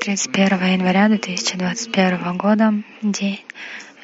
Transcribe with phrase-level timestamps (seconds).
[0.00, 3.40] 31 января 2021 года, день,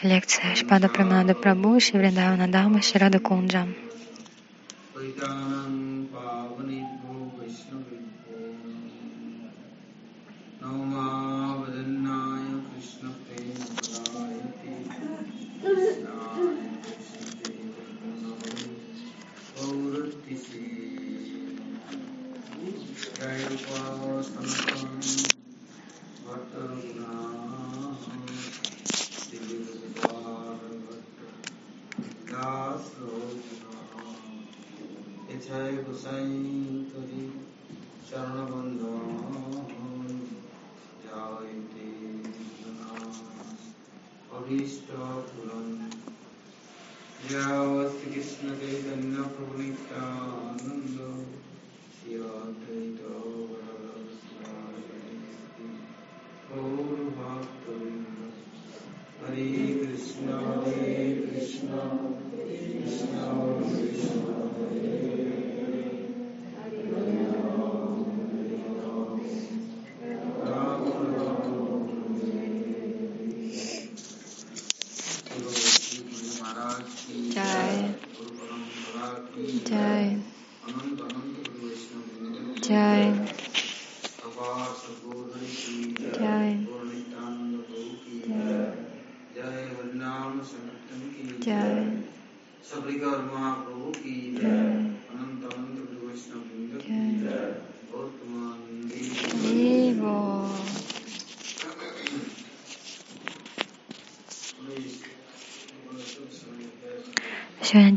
[0.02, 3.66] лекция Шпада Прамада Прабhu, Шивриндавана Дама, Ширада Кунджа.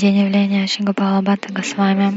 [0.08, 2.14] День явления Шингапала Бхатта Госвами.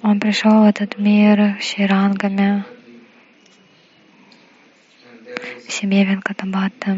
[0.00, 2.64] Он пришел в этот мир ширангами
[5.66, 6.96] в семье Венкатабхатта.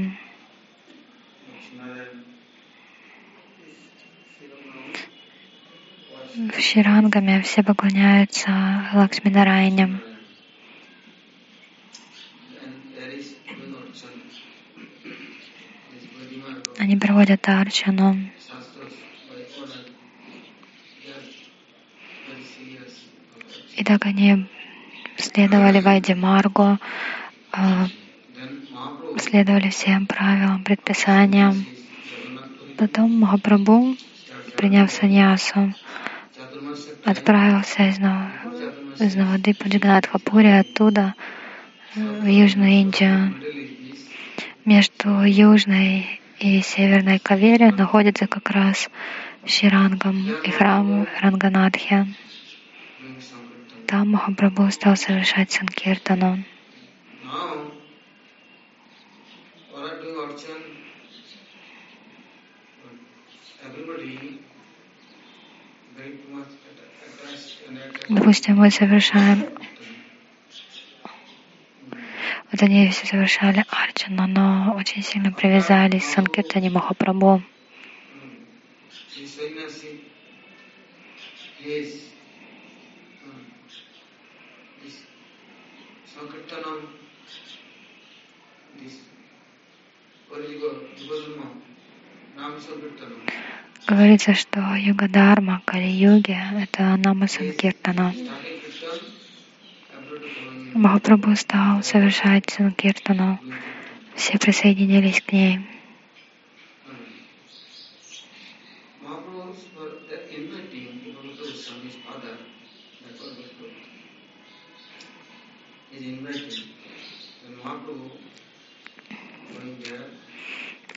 [6.35, 8.51] В Ширангаме все поклоняются
[8.93, 10.06] Лакшминарайням.
[16.87, 18.17] Они проводят арчану.
[23.75, 24.47] И так они
[25.17, 26.79] следовали Вайде Маргу,
[27.51, 27.89] а,
[29.19, 31.67] следовали всем правилам, предписаниям.
[32.79, 33.97] Потом Махапрабху,
[34.57, 35.75] приняв саньясу,
[37.05, 38.31] отправился из, Нав...
[39.01, 41.17] из Навадипа Джаганатхапури оттуда
[41.97, 43.35] в Южную Индию.
[44.65, 48.91] Между Южной и Северной Кавери находится как раз
[49.45, 52.07] Ширангам и храм Ранганадхи.
[53.87, 56.45] Там Махапрабху стал совершать санкиртану.
[68.09, 69.47] Допустим, мы совершаем
[72.57, 77.43] вот они все совершали арчану, но очень сильно привязались к Санкиртане Махапрабху.
[93.87, 98.15] Говорится, что юга Дharma, Кали-юги— это Нама Санкиртана.
[100.77, 103.41] Махапрабху стал совершать Санкиртану.
[104.15, 105.61] Все присоединились к ней.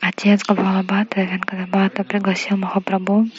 [0.02, 3.30] Отец Габалабата, Венкадабата пригласил Махапрабху,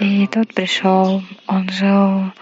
[0.00, 1.22] и тот пришел.
[1.46, 2.32] Он жил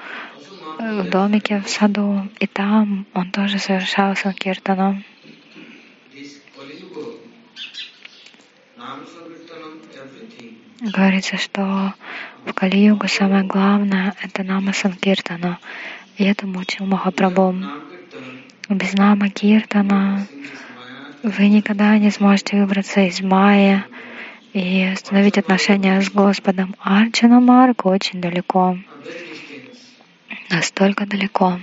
[1.02, 5.02] в домике в саду, и там он тоже совершал санкиртану.
[10.80, 11.94] Говорится, что
[12.44, 15.58] в Кали-югу самое главное— это нама санкиртана.
[16.18, 17.54] И этому учил Махапрабху.
[18.68, 20.26] Без нама киртана
[21.22, 23.86] вы никогда не сможете выбраться из майя
[24.52, 26.74] и установить отношения с Господом.
[26.80, 28.78] Арчана Марк очень далеко
[30.54, 31.58] настолько далеко.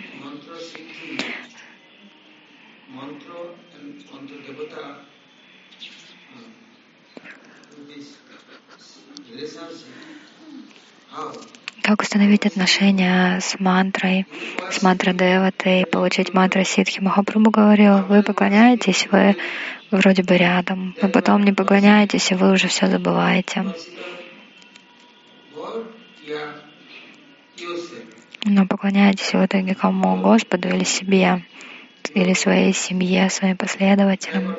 [11.84, 14.26] Как установить отношения с мантрой,
[14.70, 17.02] с мантрой Деватой, получить мантру Ситхи?
[17.02, 19.36] Махапрабху говорил, вы поклоняетесь, вы
[19.90, 23.66] вроде бы рядом, но потом не поклоняетесь, и вы уже все забываете.
[28.44, 30.18] Но поклоняетесь в итоге кому?
[30.22, 31.44] Господу или себе,
[32.14, 34.56] или своей семье, своим последователям.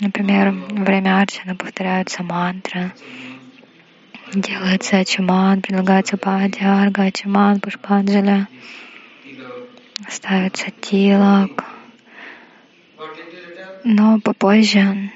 [0.00, 2.92] Например, во время арчана повторяются мантры,
[4.32, 8.46] делается ачиман, предлагается падиарга, ачиман, пушпанджаля,
[10.08, 11.64] ставится тилак.
[13.84, 15.10] Но попозже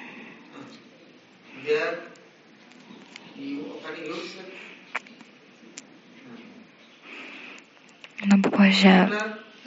[8.24, 9.10] но попозже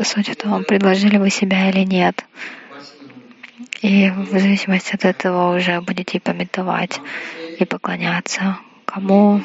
[0.01, 2.25] суть в том, предложили вы себя или нет.
[3.81, 6.99] И в зависимости от этого уже будете пометовать
[7.59, 9.41] и поклоняться кому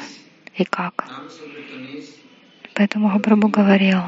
[0.55, 1.05] и как.
[2.73, 3.99] Поэтому Махапрабху говорил,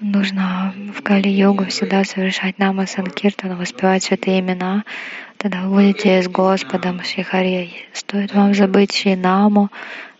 [0.00, 4.84] нужно в Кали-йогу всегда совершать нама санкиртану, воспевать святые имена,
[5.36, 7.72] тогда вы будете с Господом Шихари.
[7.92, 9.70] Стоит вам забыть Шри-наму,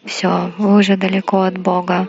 [0.05, 2.09] все, вы уже далеко от Бога.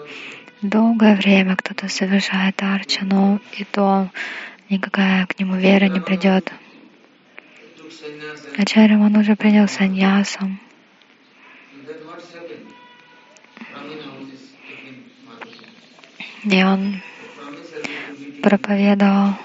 [0.61, 4.11] Долгое время кто-то совершает арчану, и то
[4.69, 6.53] никакая к нему вера не придет.
[8.57, 10.59] Ачарья он уже принял саньясом.
[16.43, 17.01] И он
[18.43, 19.35] проповедовал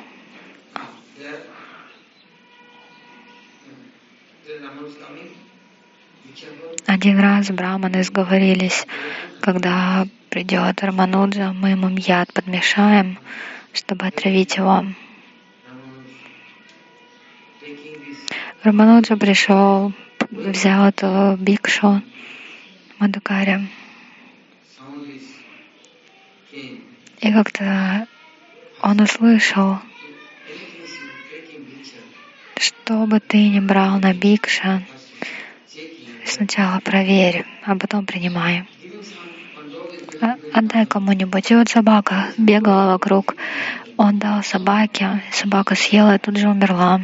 [6.86, 8.86] один раз браманы сговорились,
[9.40, 13.18] когда придет Рамануджа, мы ему яд подмешаем,
[13.72, 14.84] чтобы отравить его.
[18.62, 19.94] Рамануджа пришел,
[20.30, 22.02] взял эту бикшу
[22.98, 23.66] Мадукари.
[27.22, 28.06] И как-то
[28.82, 29.78] он услышал,
[32.58, 34.82] что бы ты ни брал на бикша,
[36.26, 38.66] сначала проверь, а потом принимай.
[40.56, 41.50] Отдай кому-нибудь.
[41.50, 43.34] И вот собака бегала вокруг.
[43.98, 47.02] Он дал собаке, собака съела и тут же умерла.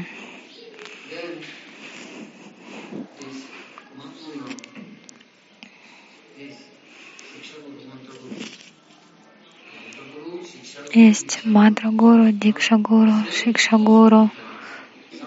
[10.94, 14.30] Есть мантра гуру, дикша гуру, шикша гуру.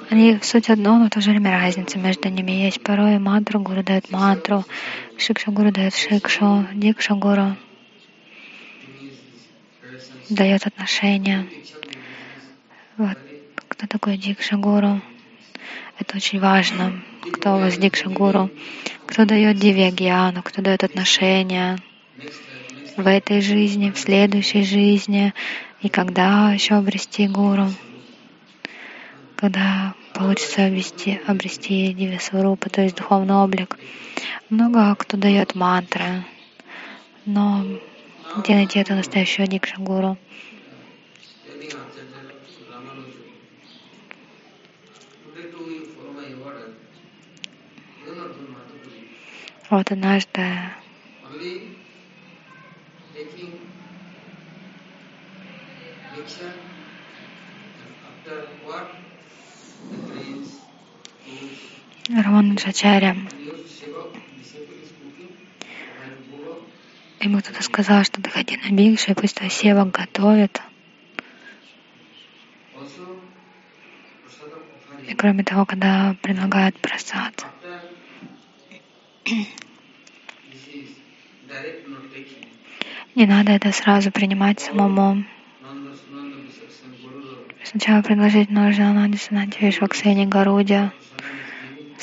[0.10, 2.82] Они суть одно, но в то же время разница между ними есть.
[2.82, 4.66] Порой мантра гуру дает мантру,
[5.16, 7.56] шикша гуру дает шикшу, дикша гуру
[10.30, 11.48] дает отношения.
[12.98, 13.18] Вот.
[13.68, 15.02] Кто такой дикша гуру?
[16.00, 17.02] Это очень важно.
[17.34, 18.50] Кто у вас дикша гуру?
[19.06, 21.78] Кто дает дивьягьяну, кто дает отношения
[22.98, 25.34] в этой жизни, в следующей жизни,
[25.82, 27.68] и когда еще обрести гуру,
[29.36, 33.78] когда получится обрести, обрести дивисварупа, то есть духовный облик.
[34.50, 36.24] Много кто дает мантры,
[37.26, 37.66] но
[38.34, 40.18] где найти это настоящего дикша гуру?
[49.70, 50.42] Вот однажды
[62.10, 63.16] Рамануджачаря
[67.26, 70.62] ему кто-то сказал, что доходи на бикшу, и пусть твой севак готовит.
[75.08, 77.46] И кроме того, когда предлагают просад,
[83.16, 85.24] не надо это сразу принимать самому.
[87.64, 90.94] Сначала предложить нужно Ананди Сананти Вишваксени Гарудя,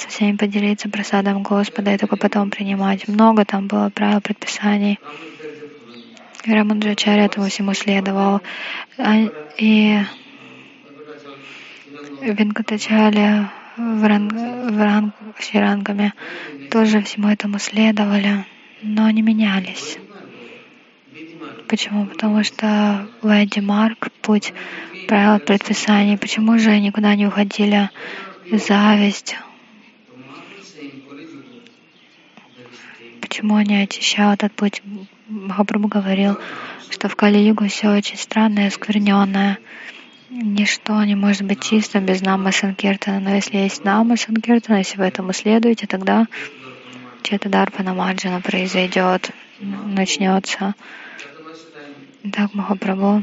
[0.02, 3.06] со всеми поделиться просадом Господа и только потом принимать.
[3.08, 4.98] Много там было правил, предписаний.
[6.44, 8.40] И Раманджачаря этому всему следовал.
[8.98, 9.14] А,
[9.58, 10.00] и
[12.20, 16.12] Венкатачали в, ранг, в ранг, Ширангами
[16.70, 18.44] тоже всему этому следовали,
[18.82, 19.98] но они менялись.
[21.68, 22.06] Почему?
[22.06, 24.52] Потому что Вайди Марк, путь
[25.08, 27.90] правил предписаний, почему же никуда не уходили
[28.50, 29.36] зависть?
[33.32, 34.82] Почему они очищают этот путь?
[35.26, 36.36] Махапрабху говорил,
[36.90, 39.58] что в Кали-югу все очень странное, оскверненное.
[40.28, 43.20] Ничто не может быть чистым без нама санкиртана.
[43.20, 46.26] Но если есть нама санкиртана, если вы этому следуете, тогда
[47.22, 49.30] чета дарпана маджана произойдет.
[49.60, 50.74] начнется.
[52.34, 53.22] Так Махапрабху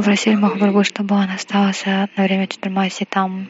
[0.00, 3.48] попросили Махапрабху, чтобы он остался на время Чатурмаси там.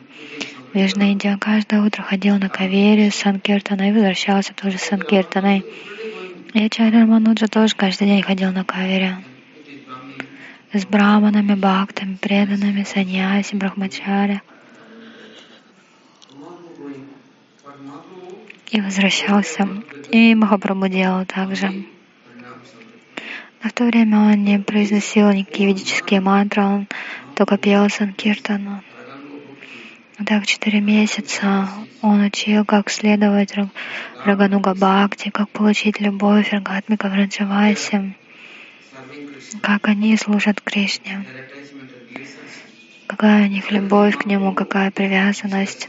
[0.73, 5.65] В Южной Индии каждое утро ходил на кавере с Санкиртаной и возвращался тоже с Санкиртаной.
[6.53, 9.19] И Ачарья Мануджа тоже каждый день ходил на кавере
[10.73, 14.43] с браманами, бхактами, преданными, саньяси, брахмачари.
[18.73, 19.69] И возвращался.
[20.11, 21.85] И Махапрабху делал также.
[23.63, 26.89] Но в то время он не произносил никакие ведические мантры, он
[27.35, 28.83] только пел Санкиртану.
[30.27, 31.69] Так четыре месяца
[32.03, 33.55] он учил, как следовать
[34.25, 38.15] Рагануга Бхакти, как получить любовь Рагатмика Враджаваси,
[39.63, 41.25] как они служат Кришне,
[43.07, 45.89] какая у них любовь к нему, какая привязанность.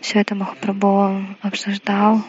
[0.00, 2.24] Все это Махапрабху обсуждал.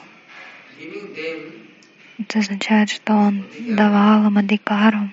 [2.20, 5.10] Это означает, что он давал им адикару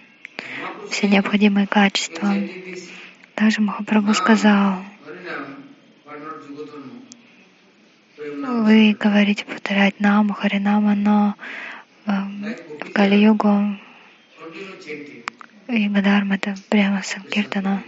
[0.91, 2.35] все необходимые качества.
[3.35, 4.83] Также Махапрабху сказал,
[8.19, 11.35] вы говорите повторять наму, харинама, но
[12.07, 12.11] э,
[12.81, 13.79] в Кали-югу
[15.69, 17.83] и Гадарма это прямо Санкиртана.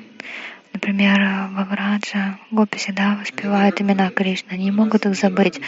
[0.83, 5.61] Например, во Враджа гопи всегда воспевают имена Кришны, они могут их забыть.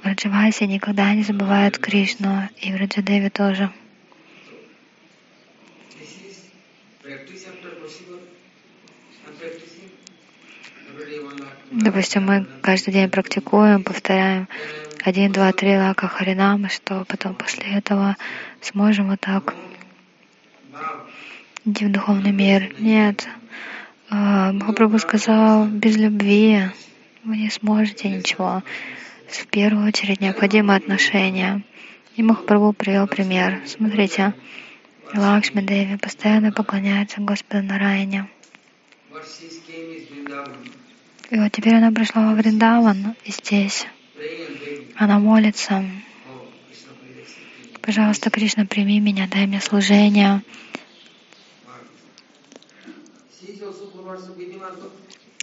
[0.00, 3.72] В Раджавасе никогда не забывают Кришну, и в Раджадеве тоже.
[11.72, 14.46] Допустим, мы каждый день практикуем, повторяем
[15.02, 18.16] один, два, три лака харинамы, что потом после этого
[18.60, 19.52] сможем вот так
[21.64, 22.72] идти в духовный мир.
[22.78, 23.26] Нет.
[24.10, 26.62] Махапрабху сказал, без любви
[27.22, 28.62] вы не сможете ничего.
[29.28, 31.62] В первую очередь необходимы отношения.
[32.16, 33.62] И Махапрабху привел пример.
[33.66, 34.34] Смотрите,
[35.14, 38.28] Лакшми Деви постоянно поклоняется Господу Нараяне.
[41.30, 43.86] И вот теперь она пришла во Вриндаван, и здесь
[44.96, 45.84] она молится.
[47.80, 50.42] Пожалуйста, Кришна, прими меня, дай мне служение.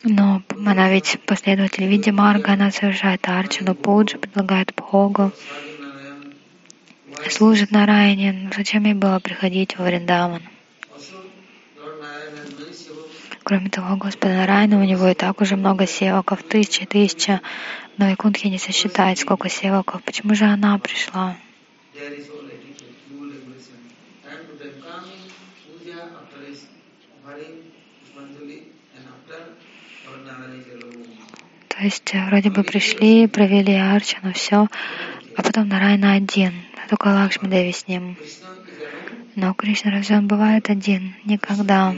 [0.03, 5.31] Но она ведь последователь Види Марга, она совершает арчану, пуджу, предлагает Богу,
[7.29, 8.51] служит на Нарайне.
[8.55, 10.43] Зачем ей было приходить во Вриндаван?
[13.43, 17.41] Кроме того, Господа Нарайна, у него и так уже много севаков, тысячи, тысяча,
[17.97, 20.03] но и Кунтхи не сосчитает, сколько севаков.
[20.03, 21.37] Почему же она пришла?
[31.77, 34.67] То есть э, вроде бы пришли, провели арчану, все,
[35.35, 36.51] а потом Нарайна один,
[36.89, 38.17] только Лакшми Деви с ним.
[39.35, 41.13] Но Кришна разве он бывает один?
[41.23, 41.93] Никогда.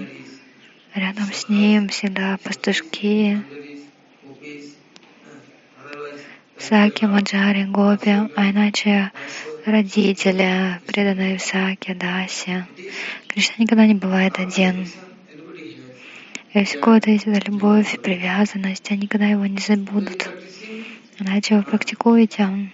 [0.93, 3.41] Рядом с ним всегда пастушки,
[6.57, 9.13] Саки, Маджари, Гопи, а иначе
[9.65, 12.65] родители, преданные Саки, Даси.
[13.29, 14.87] Кришна никогда не бывает один.
[16.51, 20.29] Если у кого-то есть эта любовь, привязанность, они никогда его не забудут.
[21.19, 22.71] Иначе вы практикуете.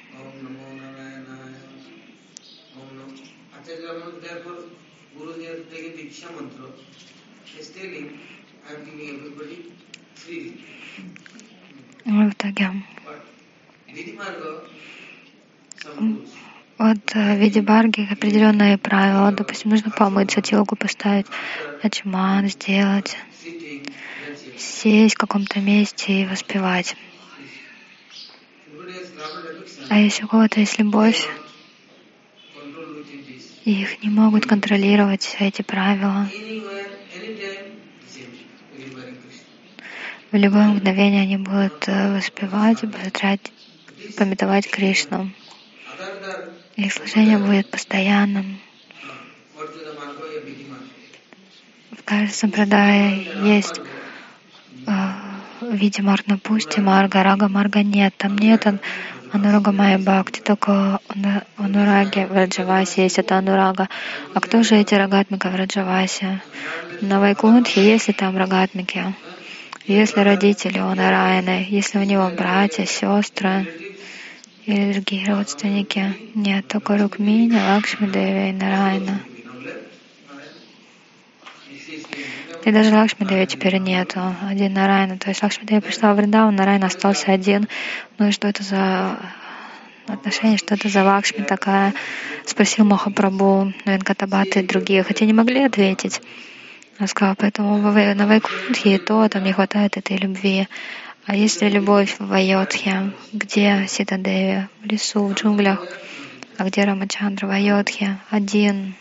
[12.05, 12.71] В итоге
[16.77, 19.31] вот э, в виде барги определенные правила.
[19.31, 21.25] Допустим, нужно помыться, телку поставить,
[21.81, 23.17] ачман сделать,
[24.57, 26.95] сесть в каком-то месте и воспевать.
[29.89, 31.27] А если у кого-то есть любовь,
[33.65, 36.29] их не могут контролировать эти правила.
[40.31, 43.51] В любое мгновение они будут э, воспевать будут
[44.17, 45.31] пометовать Кришну.
[46.75, 48.59] Их служение будет постоянным.
[51.91, 53.79] В каждом сампрадае есть
[55.75, 58.13] виде Марнапусти, Марга, Рага, Марга нет.
[58.17, 58.65] Там нет
[59.31, 60.99] Анурага Майя Бхакти, только
[61.57, 63.89] Анураги в Раджавасе есть это Анурага.
[64.33, 66.41] А кто же эти рагатмика в Раджавасе?
[67.01, 69.13] На Вайкунтхе есть ли там рагатмики?
[69.87, 73.67] Если родители у Нараяны, если у него братья, сестры
[74.65, 79.19] или другие родственники, нет, только Рукмини, Лакшми Деви и Нараяна.
[82.65, 85.19] И даже Лакшми Деви теперь нету, один Нарайна.
[85.19, 87.67] То есть Лакшми Деви пришла в Вриндаван, Нарайна остался один.
[88.17, 89.19] Ну и что это за
[90.07, 91.93] отношение, что это за Лакшми такая?
[92.43, 96.21] Спросил Махапрабху, Венкатабаты и другие, хотя не могли ответить.
[96.99, 100.67] Он сказал, поэтому на Вайкунтхе и то там не хватает этой любви.
[101.27, 103.11] А есть ли любовь в Айодхе?
[103.31, 104.67] Где Ситадеви?
[104.81, 105.85] В лесу, в джунглях.
[106.57, 108.17] А где Рамачандра в Айодхе?
[108.31, 108.95] Один.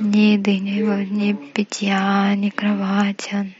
[0.00, 3.52] Ни еды, ни, ни питья, ни кровати.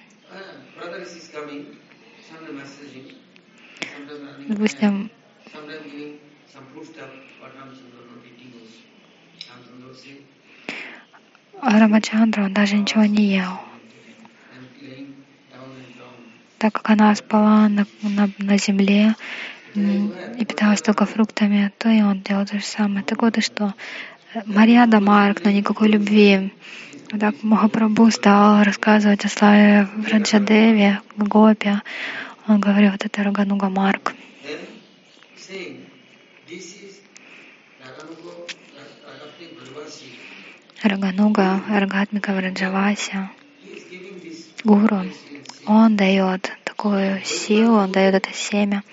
[4.47, 5.11] Допустим,
[11.61, 13.59] Рамачандра, он даже ничего не ел.
[16.59, 19.15] Так как она спала на, на, на земле
[19.75, 23.05] и питалась только фруктами, то и он делал то же самое.
[23.05, 23.75] Так вот и что?
[24.45, 26.53] Марьяда Марк, но никакой любви.
[27.19, 31.81] Так Махапрабху стал рассказывать о славе Раджадеве, Гопе.
[32.47, 34.13] Он говорил, вот это Рагануга Марк.
[40.83, 43.31] Рагануга, Рагатмика Враджавася,
[44.63, 45.03] Гуру,
[45.67, 48.85] он дает такую силу, он дает это семя.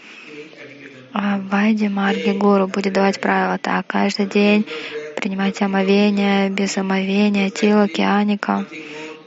[1.14, 3.86] А Вайди Марги Гуру будет давать правила так.
[3.88, 4.66] Каждый день
[5.16, 8.66] принимать омовение, без омовения, тила, кианика,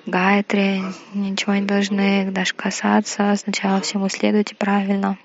[0.06, 0.82] гайтри,
[1.14, 3.34] ничего не должны даже касаться.
[3.36, 5.18] Сначала всему следуйте правильно.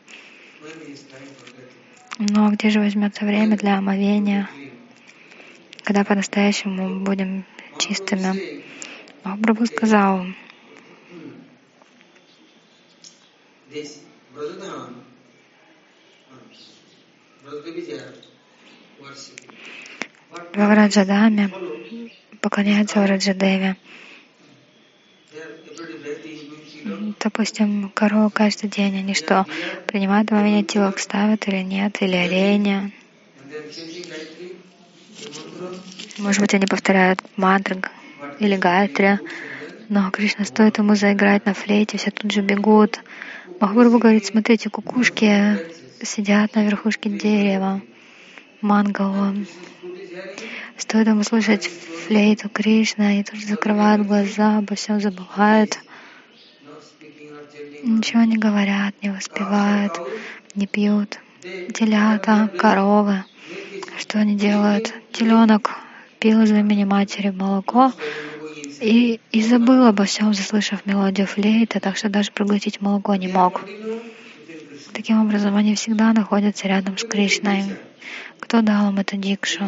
[2.18, 4.50] Но где же возьмется время для омовения?
[5.84, 7.46] когда по-настоящему будем
[7.78, 8.42] чистыми.
[9.24, 10.26] Махапрабху сказал,
[20.54, 21.52] в Враджадаме
[22.42, 23.76] поклоняются Враджадеве.
[27.20, 29.46] Допустим, корову каждый день, они что,
[29.88, 32.92] принимают во меня тилок, ставят или нет, или оленя.
[36.18, 37.82] Может быть, они повторяют мантры
[38.40, 39.20] или гайтри,
[39.90, 43.00] но Кришна стоит ему заиграть на флейте, все тут же бегут.
[43.60, 45.58] Махапрабху говорит, смотрите, кукушки
[46.04, 47.82] сидят на верхушке дерева,
[48.62, 49.34] мангала.
[50.78, 55.80] Стоит ему слушать флейту Кришна, и тут же закрывают глаза, обо всем забывают.
[57.84, 60.00] Ничего не говорят, не воспевают,
[60.56, 61.20] не пьют.
[61.74, 63.24] Телята, коровы.
[63.98, 64.94] Что они делают?
[65.12, 65.72] Теленок
[66.20, 67.92] пил из имени матери молоко
[68.80, 73.62] и, и забыл обо всем, заслышав мелодию флейта, так что даже проглотить молоко не мог.
[74.92, 77.78] Таким образом, они всегда находятся рядом с Кришной.
[78.40, 79.64] Кто дал им эту дикшу?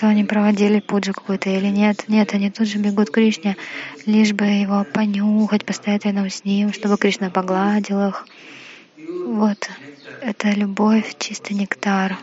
[0.00, 2.04] что они проводили пуджу какую-то или нет.
[2.08, 3.56] Нет, они тут же бегут к Кришне,
[4.06, 8.26] лишь бы его понюхать, поставить рядом с ним, чтобы Кришна погладил их.
[9.24, 9.68] Вот,
[10.20, 12.18] это любовь, чистый нектар.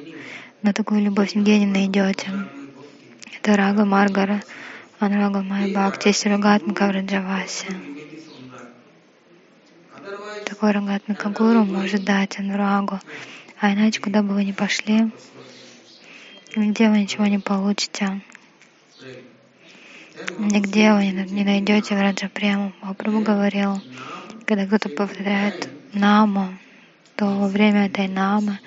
[0.62, 2.32] На такую любовь нигде не найдете.
[3.36, 4.42] Это Рага Маргара,
[5.00, 7.68] Анрага Майя Бхакти, Сирагатмика Враджаваси.
[10.46, 13.00] Такой Рагатмика Гуру может дать Анурагу.
[13.60, 15.12] А иначе, куда бы вы ни пошли,
[16.58, 18.20] Нигде вы ничего не получите.
[20.40, 22.74] Нигде вы не найдете Враджа Прему.
[22.82, 23.80] Махапрабху говорил,
[24.48, 26.58] когда кто-то повторяет наму,
[27.16, 28.60] то во время этой намы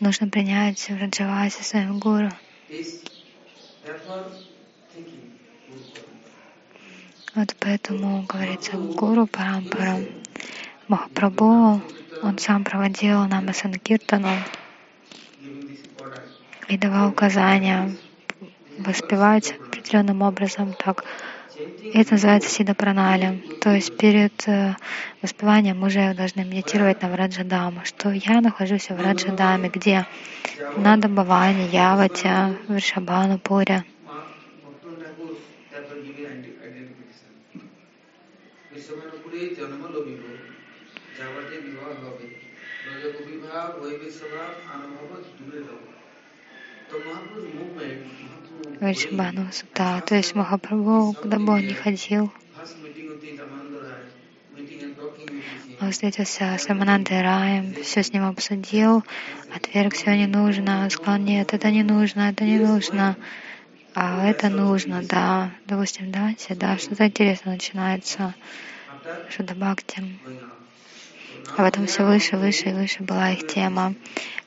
[0.00, 2.30] нужно принять Враджаваси своим гуру.
[7.34, 10.06] Вот поэтому говорится Гуру Парампарам.
[10.88, 11.80] Махапрабху,
[12.22, 14.30] он сам проводил нам Санкиртану,
[16.68, 17.96] и давал указания
[18.78, 21.04] воспевать определенным образом так.
[21.94, 23.42] Это называется сида пранали.
[23.60, 24.74] То есть перед э,
[25.22, 30.06] воспеванием мы уже должны медитировать на Враджадаму, что я нахожусь в Враджадаме, где?
[30.76, 33.84] На Дабаване, Явате, Вришабану, Пуре.
[48.80, 50.00] Вайшабану Сutta.
[50.06, 52.32] То есть Махапрабху, куда бы он ни ходил,
[55.80, 59.04] он встретился с Раманандой Раем, все с ним обсудил,
[59.50, 63.16] отверг все не нужно, сказал, нет, это не нужно, это не нужно,
[63.94, 68.34] а это нужно, да, допустим, да, да, что-то интересное начинается,
[69.28, 70.02] что-то бхакти.
[71.56, 73.94] А потом все выше, выше и выше была их тема.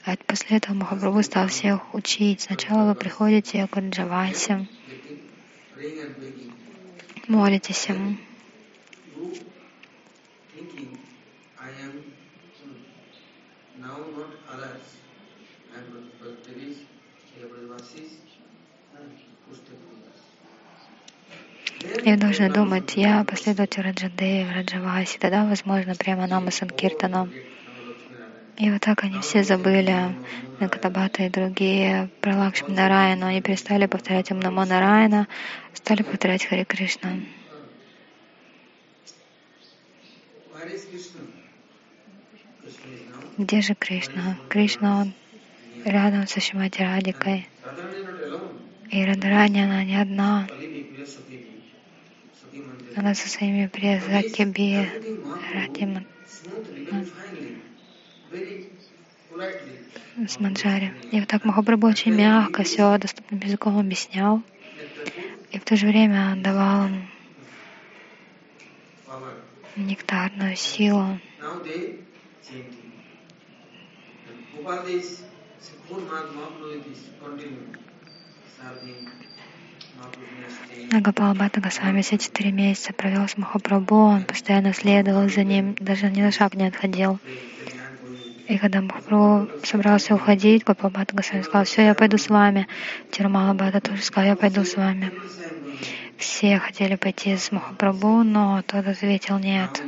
[0.06, 2.41] А после этого Махапрабху стал всех учить.
[2.41, 4.67] Сначала вы приходите к Раджавасе,
[7.28, 8.15] молитесь ему.
[22.04, 27.30] И должны думать, я последователь Раджадеев, Раджаваси, тогда возможно прямо Нама Санкиртана.
[28.58, 30.16] И вот так они все забыли
[30.60, 33.28] Накатабата и другие про Лакшми Нараяну.
[33.28, 35.28] Они перестали повторять им Намо Нараяна,
[35.74, 37.20] стали повторять Хари Кришна.
[43.38, 44.38] Где же Кришна?
[44.50, 45.14] Кришна, он
[45.86, 47.48] рядом со Шимати Радикой.
[48.92, 50.48] И Радарани, она не одна.
[52.96, 54.90] Она со своими Приясакиби,
[55.54, 56.06] Радиман
[60.28, 60.94] с Манджари.
[61.12, 64.42] И вот так Махапрабху очень мягко все доступным языком объяснял.
[65.52, 67.08] И в то же время давал им
[69.76, 71.20] нектарную силу.
[80.92, 86.10] Нагапал Бхатта Госвами все четыре месяца провел с Махапрабху, он постоянно следовал за ним, даже
[86.10, 87.18] ни на шаг не отходил.
[88.50, 92.68] И когда Махапрабху собрался уходить, Гопалбхата Госвами сказал, все, я пойду с вами.
[93.10, 95.14] Тирумала Бхата тоже сказал, я пойду с вами.
[96.18, 99.82] Все хотели пойти с Махапрабху, но тот ответил нет.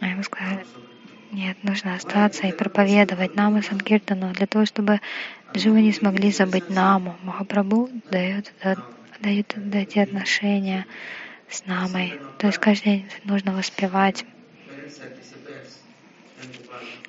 [0.00, 0.64] А ему сказали,
[1.32, 5.00] нет, нужно остаться и проповедовать Наму Санкиртану для того, чтобы
[5.54, 7.16] живы не смогли забыть Наму.
[7.22, 8.78] Махапрабху дает, дает,
[9.20, 10.86] дает эти отношения
[11.48, 12.18] с Намой.
[12.38, 14.24] То есть каждый день нужно воспевать.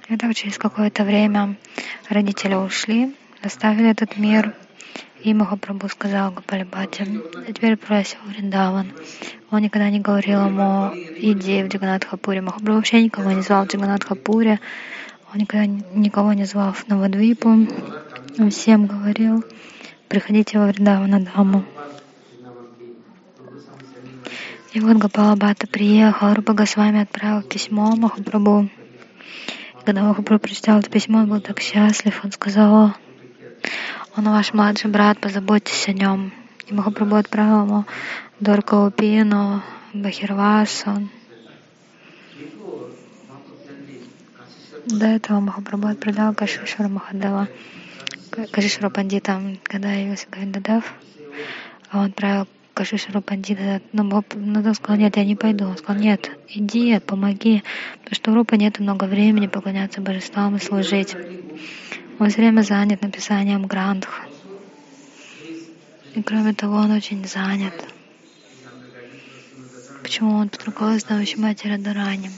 [0.09, 1.55] И так через какое-то время
[2.09, 4.53] родители ушли, оставили этот мир.
[5.23, 7.05] И Махапрабху сказал Гапалибхати,
[7.47, 8.91] а теперь просил Вриндаван.
[9.51, 12.41] Он никогда не говорил ему, иди в Джаганатхапуре.
[12.41, 14.59] Махапрабху вообще никого не звал в Джаганатхапуре.
[15.31, 17.49] Он никогда никого не звал в Навадвипу.
[17.49, 19.43] Он всем говорил,
[20.07, 21.65] приходите во Вриндавана Даму.
[24.73, 28.69] И вот Гапалабхата приехал, Рупа Госвами отправил письмо Махапрабху.
[29.85, 32.21] Когда Махапрабху прочитал это письмо, он был так счастлив.
[32.23, 32.93] Он сказал,
[34.15, 36.31] он ваш младший брат, позаботьтесь о нем.
[36.67, 37.85] И Махапрабху отправил ему
[38.39, 39.61] Доркаупину,
[39.93, 41.09] Бахирвасу.
[44.85, 47.47] До этого Махапрабху отправлял Кашишвара Махадева,
[48.51, 50.93] Кашишвара Пандита, когда явился Гавиндадав,
[51.93, 55.65] он отправил Кашишару Пандита, но, но он сказал, нет, я не пойду.
[55.65, 57.63] Он сказал, нет, иди, помоги,
[58.03, 61.15] потому что у Рупы нет много времени поклоняться божествам и служить.
[62.21, 64.21] Он все время занят написанием грантх.
[66.13, 67.73] И кроме того, он очень занят.
[70.03, 72.29] Почему он под руководством Шимати Радарани?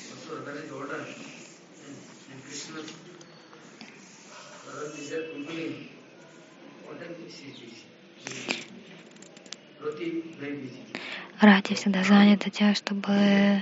[11.41, 13.61] Ради всегда заняты тем, чтобы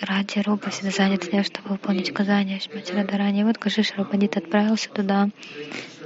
[0.00, 3.40] Ради Рупа всегда заняты тем, чтобы выполнить указания Шмати Радарани.
[3.40, 5.28] И вот Кашишара Пандит отправился туда.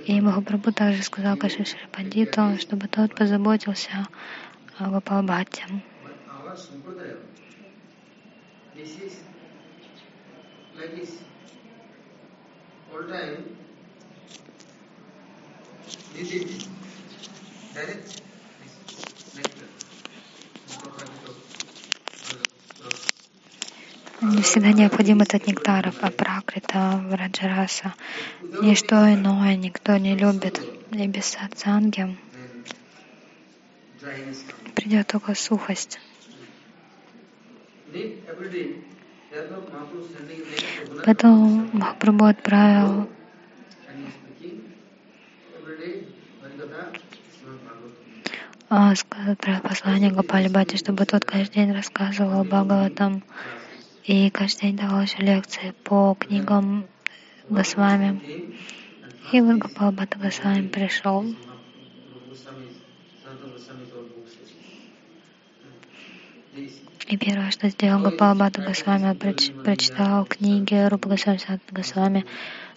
[0.05, 4.07] И Махапрабху также сказал Кашишара Пандиту, чтобы тот позаботился
[4.79, 5.65] о Гопалбхате.
[17.75, 18.26] Direct
[24.47, 27.95] всегда необходим этот нектар, а пракрита, враджараса.
[28.63, 30.63] Ничто иное никто не любит.
[30.93, 31.37] И без
[34.75, 35.99] придет только сухость.
[41.05, 43.09] Поэтому Махапрабху отправил
[48.69, 53.23] отправил послание Гопали Бхати, чтобы тот каждый день рассказывал Бхагаватам
[54.07, 56.87] и каждый день давал еще лекции по книгам
[57.49, 58.21] Госвами.
[59.33, 61.25] И вот Гопал Бхатта Госвами пришел.
[67.09, 72.25] И первое, что сделал Гопал Бхатта Госвами, проч, прочитал книги Рупа Госвами, Сатта Госвами,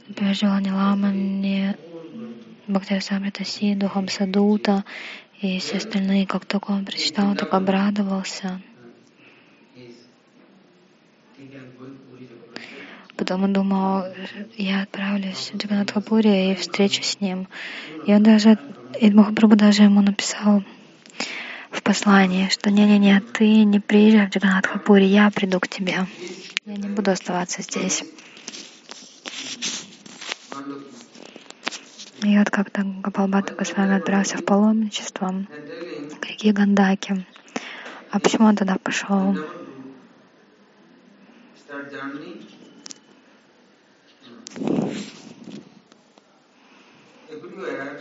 [0.07, 1.75] например, Джолани Ламани,
[2.67, 4.83] Бхактивасамрита Си, Духам Садута
[5.41, 8.61] И все остальные, как только он прочитал, так обрадовался.
[13.29, 14.05] Потом он думал,
[14.57, 17.47] я отправлюсь в Джаганатхапури и встречу с ним.
[18.07, 18.57] И он даже,
[18.99, 20.63] и Махапрабху даже ему написал
[21.69, 26.07] в послании, что не-не-не, ты не приезжай в Джаганатхапури, я приду к тебе.
[26.65, 28.03] Я не буду оставаться здесь.
[32.23, 35.45] И вот как-то Гапалбата Госвами отправился в паломничество
[36.19, 37.27] к реке Гандаки.
[38.09, 39.35] А почему он тогда пошел?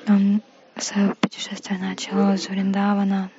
[0.08, 0.42] Он
[0.76, 3.30] свое путешествие начал с Вриндавана.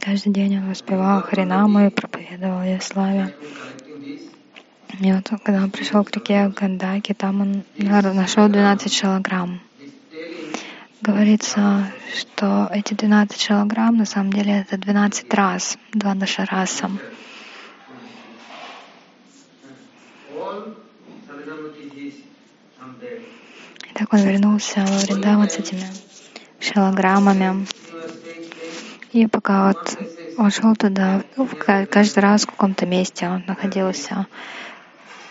[0.00, 3.34] Каждый день он воспевал Харинаму и проповедовал ее славе.
[5.00, 9.60] И вот когда он пришел к реке Гандаки, там он нашел 12 шалограмм.
[11.02, 16.92] Говорится, что эти 12 шалограмм на самом деле это 12 раз, два нашараса.
[23.90, 25.86] И так он вернулся в Вриндаван с этими
[26.60, 27.66] шалограммами.
[29.10, 29.98] И пока вот
[30.36, 34.28] он шел туда, ну, каждый раз в каком-то месте он находился.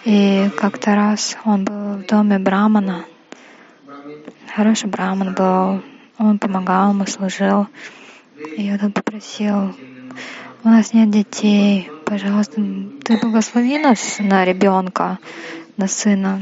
[0.04, 3.06] И как-то раз он был в доме Брамана.
[4.54, 5.82] Хороший Браман был.
[6.18, 7.68] Он помогал ему, служил.
[8.58, 9.74] И вот он попросил,
[10.64, 12.62] у нас нет детей, пожалуйста,
[13.06, 15.20] ты благослови нас на ребенка,
[15.78, 16.42] на сына.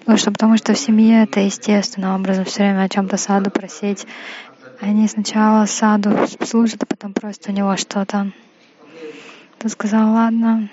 [0.00, 4.04] Потому что, потому что в семье это естественным образом все время о чем-то саду просить.
[4.80, 8.32] Они сначала саду служат, а потом просят у него что-то.
[9.58, 10.68] Ты сказал, ладно,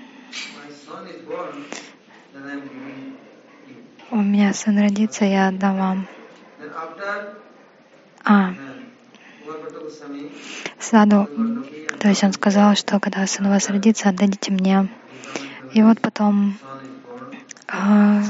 [4.13, 6.07] у меня сын родится, я отдам вам.
[8.23, 8.53] А,
[10.79, 11.27] Саду,
[11.99, 14.87] то есть он сказал, что когда сын у вас родится, отдадите мне.
[15.73, 16.55] И вот потом
[17.67, 18.21] а,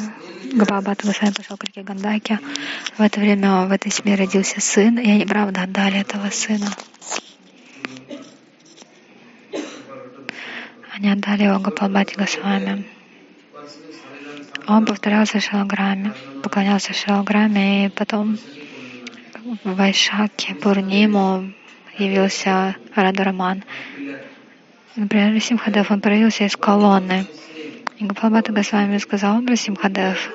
[0.53, 2.39] Габабат Гусай пошел к реке Гандаки.
[2.97, 6.67] В это время в этой семье родился сын, и они, правда, отдали этого сына.
[10.93, 12.85] Они отдали его Гапалбати Госвами.
[14.67, 18.37] Он повторялся в шалограмме, поклонялся в шалограмме, и потом
[19.63, 21.53] в Вайшаке, Пурниму
[21.97, 23.63] явился Радараман.
[24.95, 27.25] Например, Симхадев, он проявился из колонны.
[27.97, 30.31] И Гапалбата Госвами сказал, Симхадев,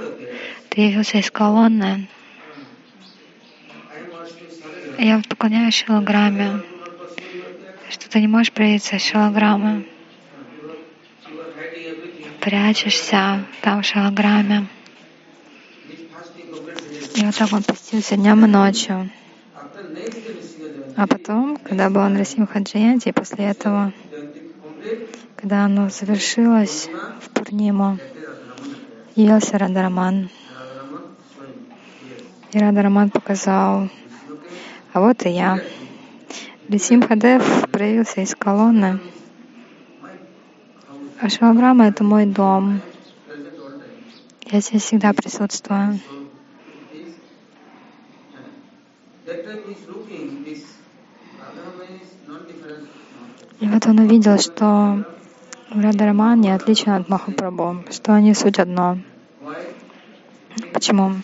[0.69, 2.09] ты явился из колонны.
[4.99, 6.63] Я поклоняюсь шилограмме,
[7.89, 9.87] что ты не можешь проявиться из шилограммы.
[12.41, 14.67] Прячешься там в шилограмме.
[17.15, 19.11] И вот так он постился днем и ночью.
[20.97, 23.93] А потом, когда был Андрасим Хаджиянти, после этого,
[25.37, 26.89] когда оно завершилось
[27.21, 27.99] в Пурниму,
[29.15, 30.31] явился Радараман.
[32.53, 33.89] И Радараман показал,
[34.93, 35.61] а вот и я.
[36.69, 39.01] Лисим Хадев проявился из колонны.
[41.21, 42.81] А Шиваграма— это мой дом.
[44.47, 45.99] Я здесь всегда присутствую.
[53.59, 55.05] И вот он увидел, что
[55.71, 58.99] Радараман не отличен от Махапрабху, что они суть одно.
[60.73, 61.15] Почему?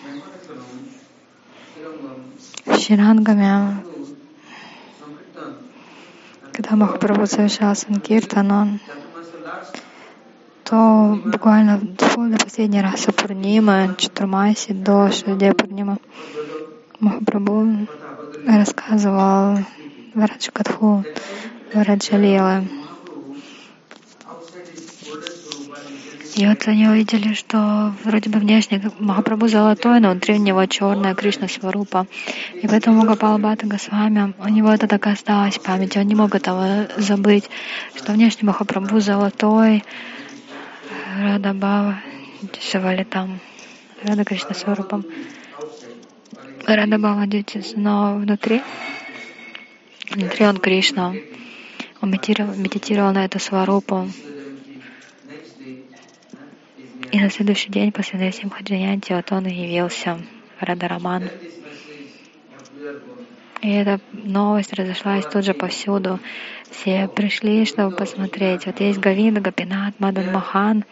[2.66, 3.76] В Ширангаме,
[6.52, 8.80] когда Махапрабху совершал Санкиртан, он
[10.64, 15.98] то буквально вплоть до последней расы Пурнима, Чатурмаси, до Шидея Пурнима,
[17.00, 17.86] Махапрабху
[18.46, 19.58] рассказывал
[20.14, 21.04] Вараджакатху,
[21.74, 22.68] Вараджалилы.
[26.36, 31.14] И вот они увидели, что вроде бы внешне Махапрабху золотой, но внутри у него черная
[31.14, 32.06] Кришна Сварупа.
[32.60, 36.34] И поэтому Гапал Бхата Госвами, у него это так осталось в памяти, он не мог
[36.34, 37.48] этого забыть,
[37.94, 39.84] что внешне Махапрабху золотой,
[41.24, 42.02] Рада Бава,
[42.52, 43.40] дешевали там,
[44.02, 45.06] Рада Кришна Сварупам.
[46.66, 47.26] Рада Бава
[47.76, 48.60] но внутри,
[50.10, 51.14] внутри он Кришна.
[52.02, 54.06] Он медитировал, медитировал на эту Сварупу.
[57.10, 60.20] И на следующий день после Насим Хаджаянти вот он и явился,
[60.60, 61.30] Радараман.
[63.62, 66.20] И эта новость разошлась тут же повсюду.
[66.70, 68.66] Все пришли, чтобы посмотреть.
[68.66, 70.84] Вот есть Гавинда, Гапинат, Мадан Махан.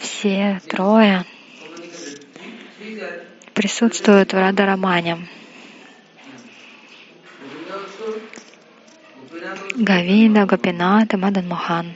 [0.00, 1.24] Все трое
[3.52, 5.28] присутствуют в Радарамане.
[9.76, 11.94] Гавинда, Гапинат и Мадан Мохан.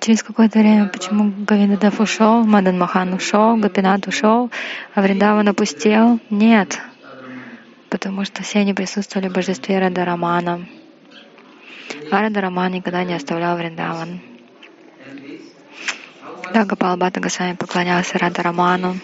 [0.00, 4.50] Через какое-то время, почему Гавиндадев ушел, Мадан Махан ушел, Гапинат ушел,
[4.94, 6.20] а Вриндаван опустел?
[6.30, 6.78] Нет,
[7.90, 10.66] потому что все они присутствовали в божестве Радарамана.
[12.10, 14.20] А Радараман никогда не оставлял Вриндаван.
[16.52, 18.96] Да, Гапал Бхатта Госвами поклонялся Радараману,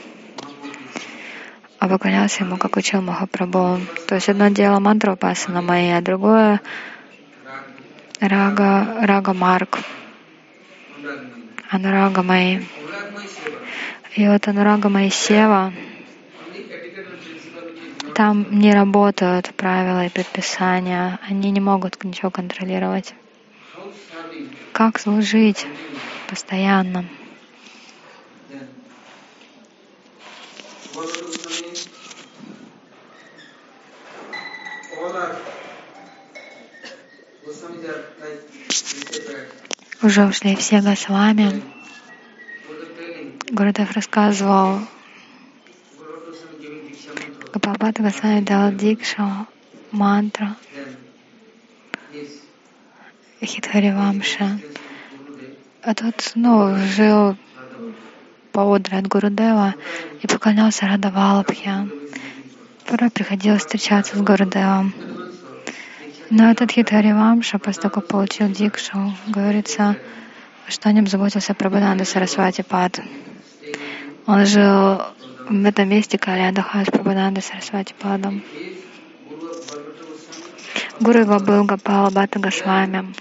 [1.78, 3.80] а поклонялся ему, как учил Махапрабху.
[4.06, 6.60] То есть одно дело мантра упасана моя, а другое
[8.20, 9.80] рага, рага Марк.
[11.68, 12.68] Анурага Май.
[14.14, 15.72] И вот Анурага Май Сева,
[18.14, 23.14] там не работают правила и предписания, они не могут ничего контролировать.
[24.72, 25.66] Как служить
[26.28, 27.04] постоянно?
[40.02, 41.62] Уже ушли все Госвами.
[43.52, 44.80] Гурудев рассказывал,
[47.52, 49.46] Гапалбхата Госвами дал дикшу,
[49.90, 50.48] мантру,
[53.44, 54.58] Хитхаривамша.
[55.82, 57.36] А тот ну, жил
[58.52, 59.74] поодаль от Гурудева
[60.22, 61.88] и поклонялся Радавалабхе.
[62.86, 64.94] Порой приходилось встречаться с Гурудевом.
[66.30, 66.70] Но этот
[67.82, 69.96] того, как получил дикшу, говорится,
[70.68, 73.00] что о нем заботился Прабхананда Сарасвати Пад.
[74.26, 75.02] Он жил
[75.48, 78.42] в этом месте Калядахаш Прабхананда Сарасвати Падом.
[81.00, 83.12] Гуру его был Гапала Бата Госвами.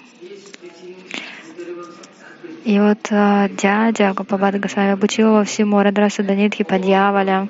[2.64, 7.50] И вот э, дядя Гапабада Госвами обучил его всему Радраса Данитхи Падьяваля,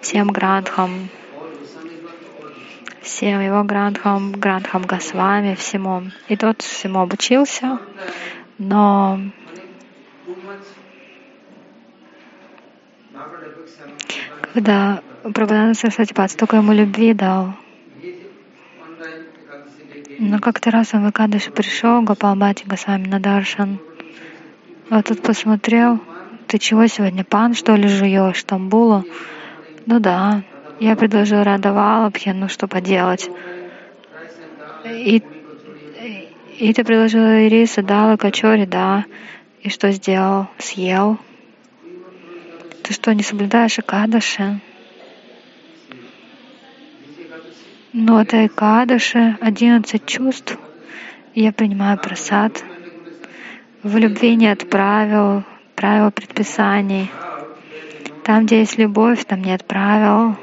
[0.00, 1.08] всем грантхам,
[3.00, 6.04] всем его грантхам, грантхам Госвами, всему.
[6.28, 7.80] И тот всему обучился,
[8.58, 9.18] но
[14.52, 17.54] когда Прабхананда Сарасвати столько ему любви дал,
[20.18, 23.78] но как-то раз он в Экадыше пришел, Гопал Бати Госвами на Даршан,
[24.90, 26.00] а тут посмотрел,
[26.46, 29.04] ты чего сегодня, пан, что ли, жуешь, Тамбулу?
[29.86, 30.42] Ну да,
[30.80, 33.30] я предложил Радавалабхе, ну что поделать.
[34.84, 35.22] И,
[36.58, 39.04] и ты предложил ириса, дала качори, да.
[39.62, 40.48] И что сделал?
[40.58, 41.18] Съел.
[42.92, 44.60] Ты что, не соблюдаешь Акадаши?
[47.94, 50.58] Ну, это Акадаши, одиннадцать чувств.
[51.34, 52.62] Я принимаю просад.
[53.82, 55.42] В любви нет правил,
[55.74, 57.10] правил предписаний.
[58.24, 60.36] Там, где есть любовь, там нет правил.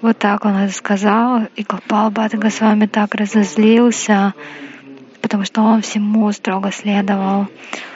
[0.00, 4.32] Вот так он это сказал, и Гопал Бхатта с вами так разозлился,
[5.20, 7.46] потому что он всему строго следовал.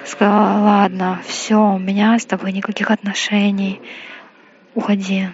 [0.04, 3.80] Сказал, ладно, все, у меня с тобой никаких отношений,
[4.74, 5.28] уходи.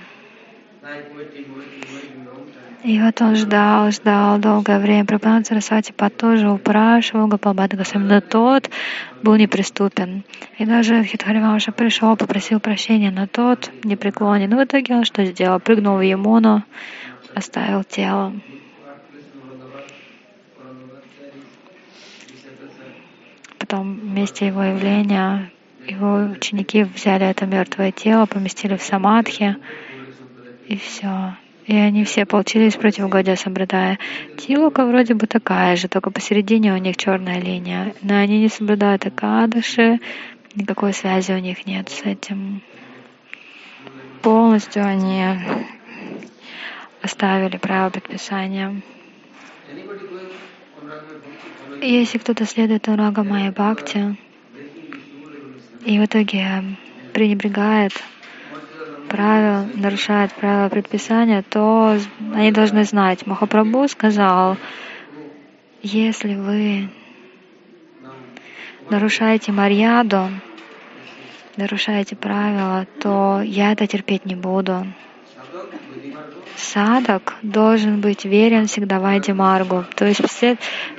[2.82, 5.04] И вот он ждал, ждал долгое время.
[5.04, 8.70] Прабханат Сарасвати Пад тоже упрашивал Гопалбхата Госвами, но тот
[9.22, 10.24] был неприступен.
[10.56, 14.48] И даже Хитхаривамша пришел, попросил прощения, но тот не преклонен.
[14.48, 15.60] Но в итоге он что сделал?
[15.60, 16.62] Прыгнул в Емуну,
[17.34, 18.32] оставил тело.
[23.70, 25.52] Потом месте его явления
[25.86, 29.58] его ученики взяли это мертвое тело, поместили в самадхи,
[30.66, 31.36] и все.
[31.66, 34.00] И они все получились против Годя Самбрадая.
[34.36, 37.94] Тилука вроде бы такая же, только посередине у них черная линия.
[38.02, 40.00] Но они не соблюдают Акадыши,
[40.56, 42.62] никакой связи у них нет с этим.
[44.20, 45.22] Полностью они
[47.02, 48.82] оставили право предписания.
[51.82, 54.16] Если кто-то следует Урага Майя Бхакти
[55.86, 56.76] и в итоге
[57.14, 57.92] пренебрегает
[59.08, 61.96] правил, нарушают правила предписания, то
[62.34, 63.26] они должны знать.
[63.26, 64.58] Махапрабху сказал,
[65.82, 66.90] если вы
[68.90, 70.28] нарушаете марьяду,
[71.56, 74.86] нарушаете правила, то я это терпеть не буду.
[76.56, 80.20] Садок должен быть верен всегда Вайди Маргу, то есть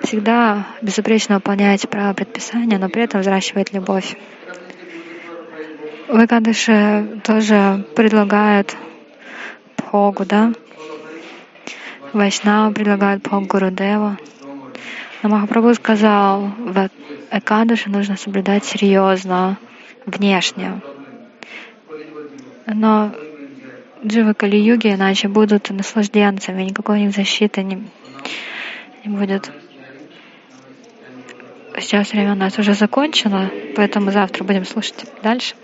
[0.04, 4.18] всегда безупречно выполнять правила предписания, но при этом взращивать любовь.
[6.08, 8.76] В Экадыше тоже предлагают
[9.78, 10.52] Бхогу, да?
[12.12, 14.18] Вайшнава предлагают Бхогу Гурудеву.
[15.24, 16.89] Но Махапрабху сказал, в
[17.32, 19.58] Экадыше нужно соблюдать серьезно,
[20.06, 20.82] внешне.
[22.66, 23.12] Но
[24.06, 27.88] дживы Кали-юги иначе будут наслажденцами, никакой у них защиты не,
[29.06, 29.52] не будет.
[31.80, 35.56] Сейчас время у нас уже закончено, поэтому завтра будем слушать дальше.